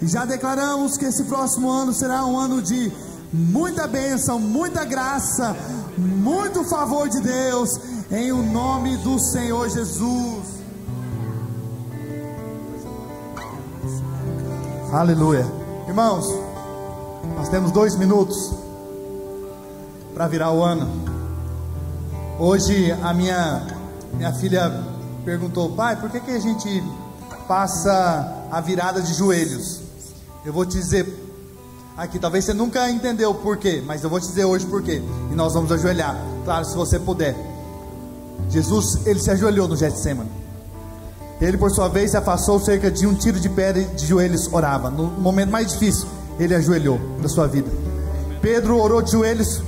[0.00, 2.92] E já declaramos que esse próximo ano será um ano de
[3.32, 5.56] muita bênção, muita graça,
[5.96, 7.70] muito favor de Deus,
[8.10, 10.58] em o nome do Senhor Jesus.
[14.92, 15.46] Aleluia.
[15.88, 16.26] Irmãos,
[17.36, 18.54] nós temos dois minutos
[20.14, 20.88] para virar o ano.
[22.38, 23.66] Hoje a minha,
[24.14, 24.84] minha filha
[25.24, 26.82] perguntou, pai, por que, que a gente
[27.48, 29.87] passa a virada de joelhos?
[30.44, 31.06] Eu vou te dizer
[31.96, 35.02] aqui, talvez você nunca entendeu por quê, mas eu vou te dizer hoje por quê.
[35.30, 37.36] E nós vamos ajoelhar, claro, se você puder.
[38.48, 40.30] Jesus, ele se ajoelhou no Getsemane.
[41.40, 44.52] Ele, por sua vez, se afastou cerca de um tiro de pedra e de joelhos
[44.52, 44.90] orava.
[44.90, 47.70] No momento mais difícil, ele ajoelhou da sua vida.
[48.40, 49.62] Pedro orou de joelhos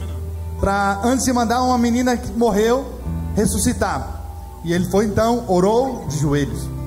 [0.60, 2.86] para, antes de mandar uma menina que morreu,
[3.34, 4.20] ressuscitar.
[4.64, 6.79] E ele foi então, orou de joelhos.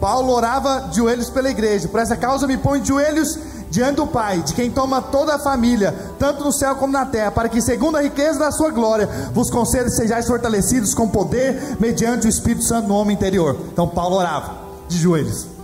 [0.00, 1.88] Paulo orava de joelhos pela igreja.
[1.88, 3.38] Por essa causa me põe de joelhos
[3.70, 7.30] diante do Pai, de quem toma toda a família, tanto no céu como na terra,
[7.30, 12.26] para que, segundo a riqueza da sua glória, vos conceda sejais fortalecidos com poder, mediante
[12.26, 13.58] o Espírito Santo no homem interior.
[13.72, 14.56] Então Paulo orava
[14.88, 15.57] de joelhos.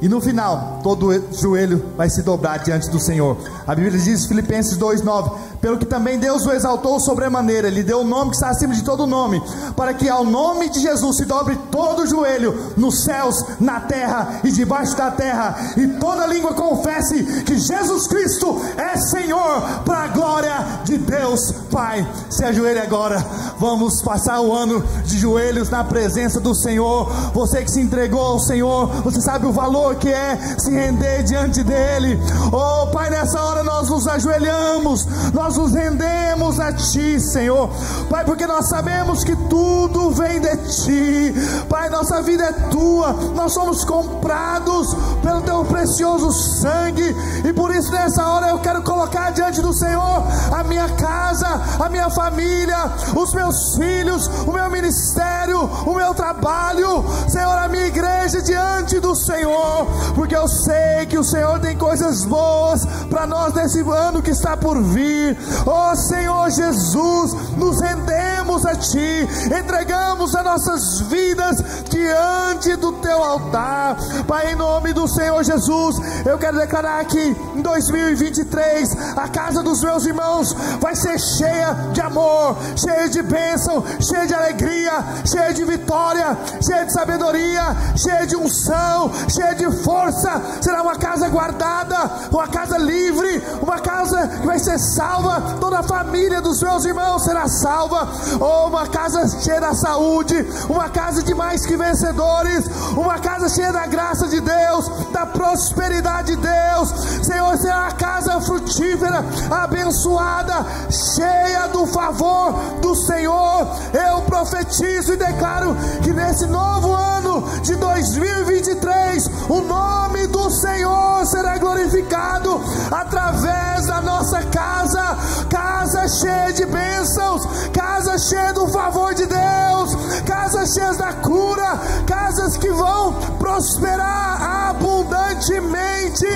[0.00, 3.38] E no final, todo joelho vai se dobrar diante do Senhor.
[3.66, 8.04] A Bíblia diz, Filipenses 2,9: Pelo que também Deus o exaltou sobremaneira, Ele deu o
[8.04, 9.42] nome que está acima de todo nome,
[9.74, 14.50] para que ao nome de Jesus se dobre todo joelho, nos céus, na terra e
[14.50, 20.54] debaixo da terra, e toda língua confesse que Jesus Cristo é Senhor, para a glória
[20.84, 22.06] de Deus Pai.
[22.28, 23.24] Se ajoelhe agora,
[23.58, 27.10] vamos passar o ano de joelhos na presença do Senhor.
[27.32, 31.62] Você que se entregou ao Senhor, você sabe o valor que é se render diante
[31.62, 32.20] dEle.
[32.52, 37.70] Oh Pai, nessa hora nós nos ajoelhamos, nós nos rendemos a Ti, Senhor.
[38.10, 41.34] Pai, porque nós sabemos que tudo vem de Ti.
[41.68, 47.90] Pai, nossa vida é Tua, nós somos comprados pelo Teu precioso sangue, e por isso
[47.92, 51.46] nessa hora eu quero colocar diante do Senhor a minha casa,
[51.78, 57.86] a minha família, os meus filhos, o meu ministério, o meu trabalho, Senhor, a minha
[57.86, 59.75] igreja diante do Senhor,
[60.14, 64.56] porque eu sei que o Senhor tem coisas boas para nós nesse ano que está
[64.56, 65.36] por vir.
[65.66, 71.56] Oh Senhor Jesus, nos rendemos a Ti, entregamos as nossas vidas
[71.90, 77.62] diante do Teu altar, Pai, em nome do Senhor Jesus, eu quero declarar que em
[77.62, 84.26] 2023 a casa dos meus irmãos vai ser cheia de amor, cheia de bênção, cheia
[84.26, 90.40] de alegria, cheia de vitória, cheia de sabedoria, cheia de unção, cheia de força.
[90.60, 91.96] Será uma casa guardada,
[92.30, 95.56] uma casa livre, uma casa que vai ser salva.
[95.60, 98.08] Toda a família dos meus irmãos será salva.
[98.46, 100.36] Ou uma casa cheia da saúde,
[100.68, 102.64] uma casa de mais que vencedores,
[102.96, 106.90] uma casa cheia da graça de Deus, da prosperidade de Deus.
[107.24, 113.66] Senhor, será uma casa frutífera, abençoada, cheia do favor do Senhor.
[113.92, 121.58] Eu profetizo e declaro que nesse novo ano de 2023, o nome do Senhor será
[121.58, 122.60] glorificado
[122.92, 125.18] através da nossa casa,
[125.50, 131.80] casa cheia de bênçãos, casa cheia do favor de Deus, casas cheias da cura,
[132.26, 136.26] casas que vão prosperar abundantemente.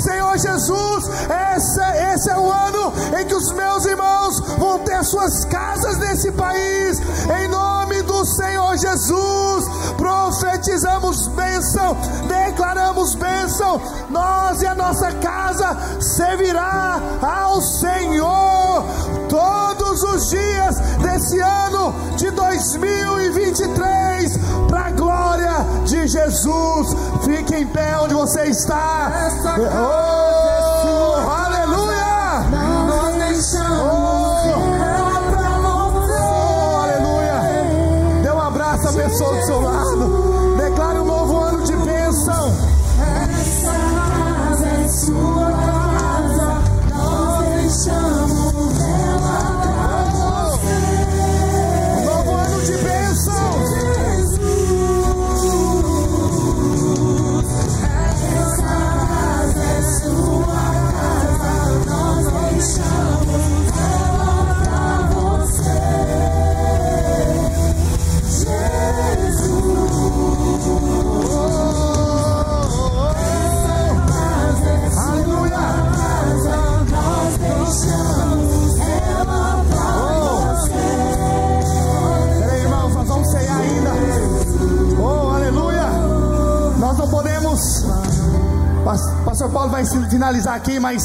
[0.00, 1.04] Senhor Jesus,
[1.54, 1.80] esse,
[2.12, 7.00] esse é o ano em que os meus irmãos vão ter suas casas nesse país,
[7.40, 9.64] em nome do Senhor Jesus.
[9.96, 13.80] Profetizamos bênção, declaramos bênção.
[14.10, 18.84] Nós e a nossa casa servirá ao Senhor
[19.28, 25.35] todos os dias desse ano de 2023, para a glória
[25.84, 26.96] de Jesus.
[27.24, 29.12] Fique em pé onde você está.
[29.58, 32.46] Oh, aleluia!
[33.70, 33.96] Oh,
[36.10, 38.22] oh, aleluia!
[38.22, 39.75] Dê um abraço à pessoa do seu lado.
[90.16, 91.02] Finalizar aqui, mas.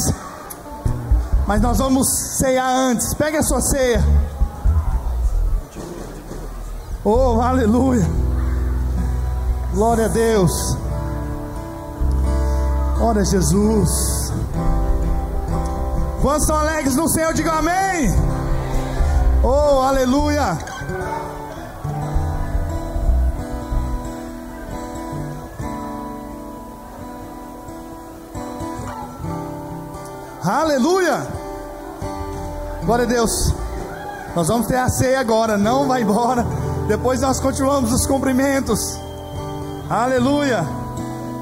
[1.46, 2.08] Mas nós vamos
[2.38, 3.12] ceiar antes.
[3.14, 4.02] Pegue a sua ceia.
[7.04, 8.06] Oh, aleluia!
[9.74, 10.52] Glória a Deus.
[12.96, 14.32] Glória a Jesus.
[16.22, 17.34] Quantos estão alegres no Senhor?
[17.34, 18.08] Diga amém.
[19.42, 20.71] Oh, aleluia.
[30.52, 31.26] Aleluia!
[32.84, 33.54] Glória a Deus.
[34.36, 36.44] Nós vamos ter a ceia agora, não vai embora.
[36.86, 38.78] Depois nós continuamos os cumprimentos.
[39.88, 40.62] Aleluia!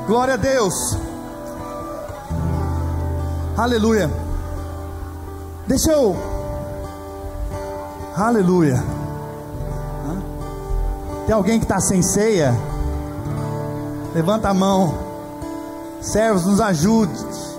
[0.06, 0.96] Glória a Deus.
[3.56, 4.08] Aleluia.
[5.66, 6.16] Deixa eu.
[8.16, 8.80] Aleluia.
[11.26, 12.54] Tem alguém que está sem ceia?
[14.14, 14.94] Levanta a mão.
[16.00, 17.49] Servos, nos ajude.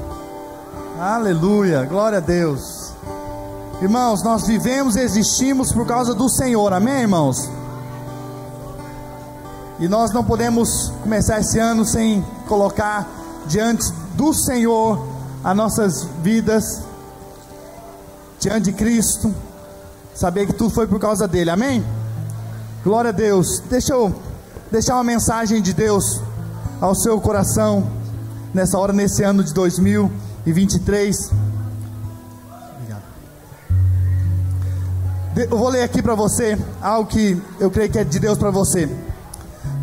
[1.01, 2.93] Aleluia, glória a Deus.
[3.81, 7.49] Irmãos, nós vivemos e existimos por causa do Senhor, amém, irmãos?
[9.79, 13.09] E nós não podemos começar esse ano sem colocar
[13.47, 15.03] diante do Senhor
[15.43, 16.83] as nossas vidas,
[18.39, 19.33] diante de Cristo,
[20.13, 21.83] saber que tudo foi por causa dele, amém?
[22.83, 23.59] Glória a Deus.
[23.67, 24.13] Deixa eu
[24.71, 26.21] deixar uma mensagem de Deus
[26.79, 27.87] ao seu coração
[28.53, 29.51] nessa hora, nesse ano de
[30.45, 31.31] 2023.
[32.75, 33.03] Obrigado.
[35.35, 38.49] Eu vou ler aqui para você algo que eu creio que é de Deus para
[38.51, 38.89] você.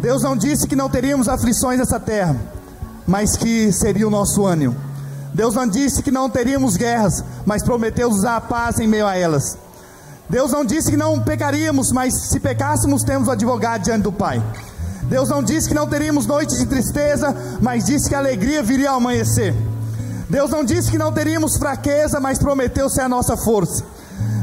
[0.01, 2.37] Deus não disse que não teríamos aflições nessa terra,
[3.07, 4.77] mas que seria o nosso ânimo.
[5.33, 9.17] Deus não disse que não teríamos guerras, mas prometeu usar a paz em meio a
[9.17, 9.57] elas.
[10.29, 14.43] Deus não disse que não pecaríamos, mas se pecássemos, temos o advogado diante do Pai.
[15.05, 18.91] Deus não disse que não teríamos noites de tristeza, mas disse que a alegria viria
[18.91, 19.55] ao amanhecer.
[20.29, 23.83] Deus não disse que não teríamos fraqueza, mas prometeu ser a nossa força.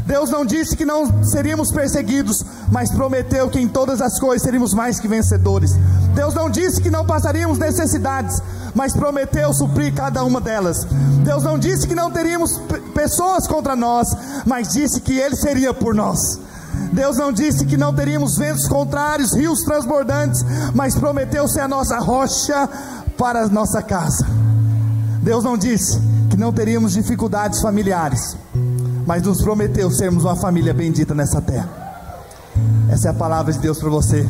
[0.06, 4.74] Deus não disse que não seríamos perseguidos, mas prometeu que em todas as coisas seríamos
[4.74, 5.72] mais que vencedores.
[6.14, 8.40] Deus não disse que não passaríamos necessidades,
[8.74, 10.86] mas prometeu suprir cada uma delas.
[11.24, 12.60] Deus não disse que não teríamos
[12.94, 14.08] pessoas contra nós,
[14.46, 16.40] mas disse que Ele seria por nós.
[16.94, 21.98] Deus não disse que não teríamos ventos contrários, rios transbordantes, mas prometeu ser a nossa
[21.98, 22.70] rocha
[23.18, 24.45] para a nossa casa.
[25.26, 26.00] Deus não disse
[26.30, 28.38] que não teríamos dificuldades familiares,
[29.08, 31.68] mas nos prometeu sermos uma família bendita nessa terra.
[32.90, 34.24] Essa é a palavra de Deus para você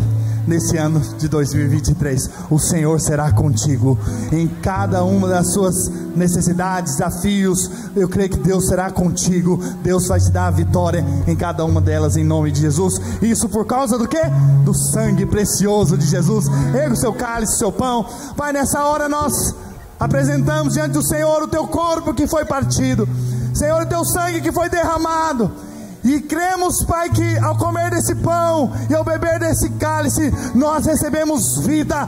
[0.47, 2.29] nesse ano de 2023.
[2.49, 3.99] O Senhor será contigo
[4.31, 7.69] em cada uma das suas necessidades, desafios.
[7.93, 9.61] Eu creio que Deus será contigo.
[9.83, 13.01] Deus vai te dar a vitória em cada uma delas em nome de Jesus.
[13.21, 14.21] Isso por causa do que?
[14.63, 16.47] Do sangue precioso de Jesus.
[16.73, 18.05] Erga o seu cálice, o seu pão.
[18.37, 19.53] Pai, nessa hora nós
[19.99, 23.07] apresentamos diante do Senhor o teu corpo que foi partido.
[23.53, 25.51] Senhor, o teu sangue que foi derramado.
[26.05, 31.57] E cremos, Pai, que ao comer desse pão e ao beber desse cálice, nós recebemos
[31.65, 32.05] vida,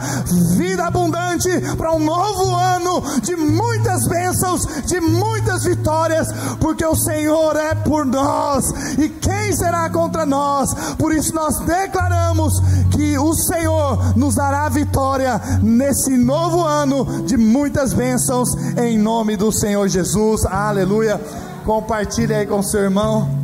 [0.56, 6.28] vida abundante para um novo ano de muitas bênçãos, de muitas vitórias,
[6.60, 8.66] porque o Senhor é por nós
[9.00, 10.72] e quem será contra nós?
[11.00, 12.54] Por isso nós declaramos
[12.92, 19.52] que o Senhor nos dará vitória nesse novo ano de muitas bênçãos, em nome do
[19.52, 21.20] Senhor Jesus, aleluia.
[21.66, 23.37] Compartilhe aí com seu irmão.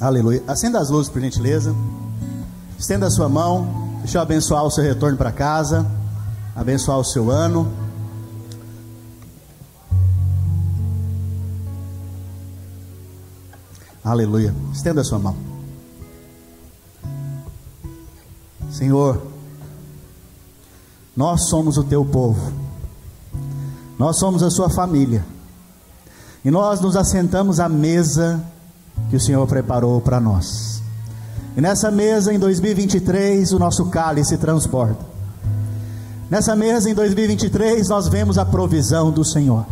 [0.00, 0.42] Aleluia.
[0.48, 1.74] Acenda as luzes, por gentileza.
[2.78, 3.98] Estenda a sua mão.
[3.98, 5.86] Deixa eu abençoar o seu retorno para casa.
[6.56, 7.70] Abençoar o seu ano.
[14.02, 14.54] Aleluia.
[14.72, 15.36] Estenda a sua mão.
[18.70, 19.20] Senhor,
[21.14, 22.50] nós somos o teu povo.
[23.98, 25.22] Nós somos a sua família.
[26.42, 28.42] E nós nos assentamos à mesa
[29.08, 30.82] que o Senhor preparou para nós.
[31.56, 35.04] E nessa mesa em 2023 o nosso cálice transporta.
[36.30, 39.66] Nessa mesa em 2023 nós vemos a provisão do Senhor.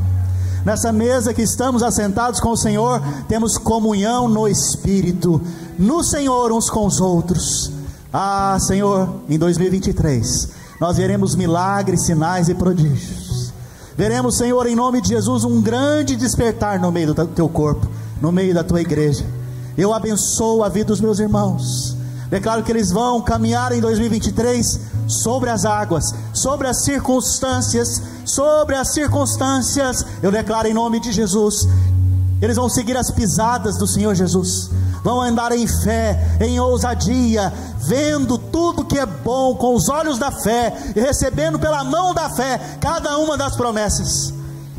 [0.64, 5.40] Nessa mesa que estamos assentados com o Senhor, temos comunhão no Espírito,
[5.78, 7.70] no Senhor uns com os outros.
[8.12, 13.52] Ah, Senhor, em 2023 nós veremos milagres, sinais e prodígios.
[13.96, 17.88] Veremos, Senhor, em nome de Jesus, um grande despertar no meio do teu corpo
[18.20, 19.24] no meio da tua igreja.
[19.76, 21.96] Eu abençoo a vida dos meus irmãos.
[22.28, 26.04] Declaro que eles vão caminhar em 2023 sobre as águas,
[26.34, 30.04] sobre as circunstâncias, sobre as circunstâncias.
[30.22, 31.66] Eu declaro em nome de Jesus,
[32.42, 34.70] eles vão seguir as pisadas do Senhor Jesus.
[35.02, 40.30] Vão andar em fé, em ousadia, vendo tudo que é bom com os olhos da
[40.30, 44.34] fé e recebendo pela mão da fé cada uma das promessas.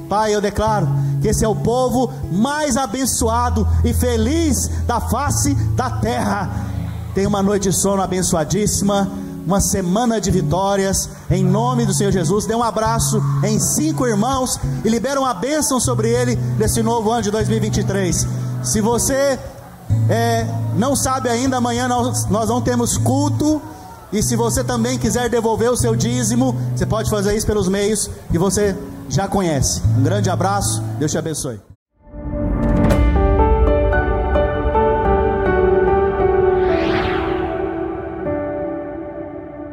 [0.08, 0.88] Pai, eu declaro
[1.22, 6.50] que esse é o povo mais abençoado e feliz da face da terra.
[7.14, 9.10] Tenha uma noite de sono abençoadíssima,
[9.46, 12.46] uma semana de vitórias, em nome do Senhor Jesus.
[12.46, 17.24] Dê um abraço em cinco irmãos e libera uma bênção sobre ele nesse novo ano
[17.24, 18.28] de 2023.
[18.64, 19.40] Se você
[20.10, 20.46] é,
[20.76, 23.62] não sabe ainda, amanhã nós, nós não temos culto.
[24.12, 28.10] E se você também quiser devolver o seu dízimo, você pode fazer isso pelos meios
[28.32, 28.76] que você
[29.08, 29.82] já conhece.
[29.98, 31.69] Um grande abraço, Deus te abençoe.